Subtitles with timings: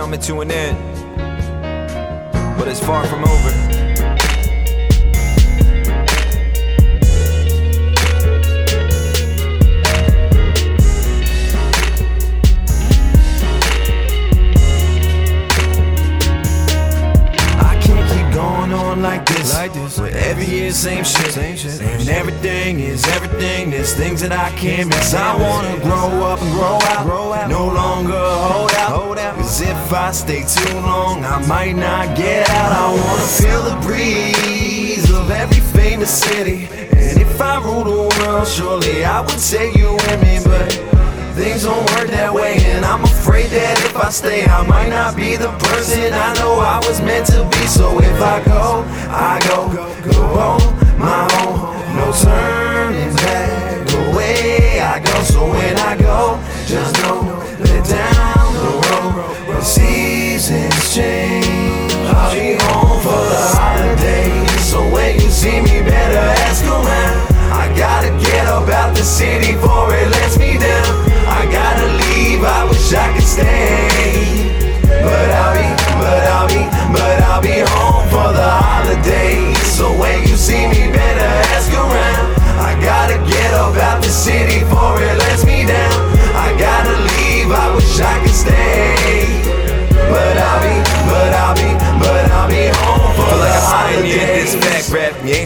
[0.00, 0.78] coming to an end,
[2.58, 3.89] but it's far from over.
[19.40, 19.54] This.
[19.54, 19.98] Like this.
[19.98, 21.32] But every year, same shit.
[21.32, 21.80] Same shit.
[21.80, 23.70] And everything is everything.
[23.70, 25.14] There's things that I can't miss.
[25.14, 27.06] I wanna grow up and grow out.
[27.06, 27.48] Grow out.
[27.50, 28.90] No longer hold out.
[28.90, 29.34] hold out.
[29.36, 32.72] Cause if I stay too long, I might not get out.
[32.72, 36.68] I wanna feel the breeze of every famous city.
[36.92, 40.40] And if I rule the world, surely I would take you with me.
[40.44, 40.90] But
[41.40, 45.16] Things don't work that way, and I'm afraid that if I stay, I might not
[45.16, 47.29] be the person I know I was meant to be.
[47.70, 49.68] So if I go, I go,
[50.10, 53.86] go home, my home, no turning back.
[53.86, 57.22] The way I go, so when I go, just know
[57.62, 61.94] that down the road, the seasons change.
[62.10, 67.30] I'll be home for the holidays, so when you see me, better ask around.
[67.54, 69.89] I gotta get up out the city for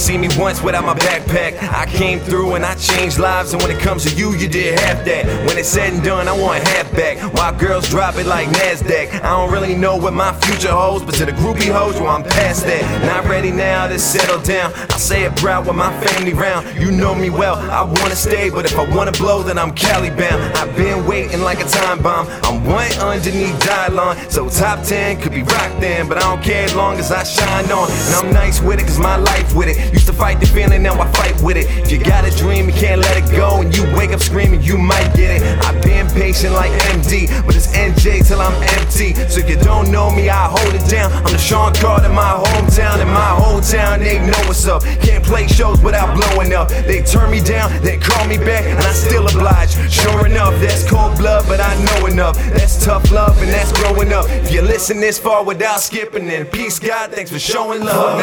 [0.00, 1.62] seen me once without my backpack.
[1.62, 4.78] I came through and I changed lives, and when it comes to you, you did
[4.80, 5.26] half that.
[5.46, 7.18] When it's said and done, I want half back.
[7.34, 11.14] While girls drop it like Nasdaq, I don't really know what my future holds, but
[11.16, 12.82] to the groupie hoes, well I'm past that.
[13.04, 14.72] Not ready now to settle down.
[14.74, 16.66] I say it proud with my family round.
[16.80, 20.08] You know me well, I wanna stay, but if I wanna blow, then I'm Cali
[20.08, 20.40] bound.
[20.56, 22.26] I've been waiting like a time bomb.
[22.44, 26.64] I'm one underneath Dylon, so top 10 could be rocked then, but I don't care
[26.64, 27.90] as long as I shine on.
[27.90, 29.89] And I'm nice with it, cause my life with it.
[29.92, 31.66] Used to fight the feeling, now I fight with it.
[31.84, 34.62] If you got a dream, you can't let it go, and you wake up screaming,
[34.62, 35.42] you might get it.
[35.64, 39.14] I've been patient like MD, but it's NJ till I'm empty.
[39.28, 41.12] So if you don't know me, I hold it down.
[41.12, 44.82] I'm the Shawn Carter in my hometown, and my whole town, they know what's up.
[45.02, 46.68] Can't play shows without blowing up.
[46.68, 49.74] They turn me down, they call me back, and I still oblige.
[49.90, 52.36] Sure enough, that's cold blood, but I know enough.
[52.54, 53.49] That's tough love, and
[53.90, 54.28] that's growing up.
[54.44, 58.20] If you listen this far without skipping, then peace, God, thanks for showing love.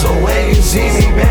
[0.00, 1.21] So when you see me,